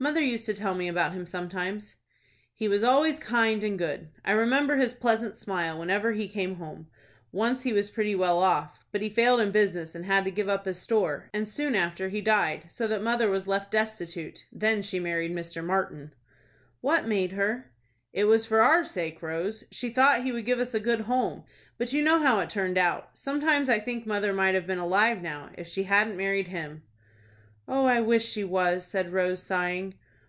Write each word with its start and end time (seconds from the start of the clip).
Mother 0.00 0.20
used 0.20 0.46
to 0.46 0.54
tell 0.54 0.76
me 0.76 0.86
about 0.86 1.12
him 1.12 1.26
sometimes." 1.26 1.96
"He 2.54 2.68
was 2.68 2.84
always 2.84 3.18
kind 3.18 3.64
and 3.64 3.76
good. 3.76 4.10
I 4.24 4.30
remember 4.30 4.76
his 4.76 4.92
pleasant 4.94 5.36
smile 5.36 5.76
whenever 5.76 6.12
he 6.12 6.28
came 6.28 6.54
home. 6.54 6.86
Once 7.32 7.62
he 7.62 7.72
was 7.72 7.90
pretty 7.90 8.14
well 8.14 8.38
off; 8.38 8.84
but 8.92 9.02
he 9.02 9.08
failed 9.08 9.40
in 9.40 9.50
business, 9.50 9.96
and 9.96 10.04
had 10.04 10.24
to 10.24 10.30
give 10.30 10.48
up 10.48 10.66
his 10.66 10.78
store, 10.78 11.28
and, 11.34 11.48
soon 11.48 11.74
after, 11.74 12.10
he 12.10 12.20
died, 12.20 12.66
so 12.68 12.86
that 12.86 13.02
mother 13.02 13.28
was 13.28 13.48
left 13.48 13.72
destitute. 13.72 14.46
Then 14.52 14.82
she 14.82 15.00
married 15.00 15.32
Mr. 15.34 15.64
Martin." 15.64 16.14
"What 16.80 17.08
made 17.08 17.32
her?" 17.32 17.72
"It 18.12 18.26
was 18.26 18.46
for 18.46 18.60
our 18.60 18.84
sake, 18.84 19.20
Rose. 19.20 19.64
She 19.72 19.88
thought 19.88 20.22
he 20.22 20.30
would 20.30 20.44
give 20.46 20.60
us 20.60 20.74
a 20.74 20.78
good 20.80 21.00
home. 21.02 21.42
But 21.76 21.92
you 21.92 22.04
know 22.04 22.20
how 22.20 22.38
it 22.38 22.50
turned 22.50 22.78
out. 22.78 23.18
Sometimes 23.18 23.68
I 23.68 23.80
think 23.80 24.06
mother 24.06 24.32
might 24.32 24.54
have 24.54 24.68
been 24.68 24.78
alive 24.78 25.20
now, 25.20 25.50
if 25.58 25.66
she 25.66 25.82
hadn't 25.82 26.16
married 26.16 26.46
him." 26.46 26.84
"Oh, 27.70 27.84
I 27.84 28.00
wish 28.00 28.26
she 28.26 28.44
was," 28.44 28.86
said 28.86 29.12
Rose, 29.12 29.42
sighing. 29.42 29.92